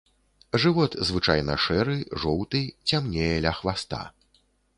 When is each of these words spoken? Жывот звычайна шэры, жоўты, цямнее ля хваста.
Жывот 0.61 0.95
звычайна 1.09 1.57
шэры, 1.65 1.99
жоўты, 2.25 2.63
цямнее 2.93 3.29
ля 3.45 3.53
хваста. 3.61 4.03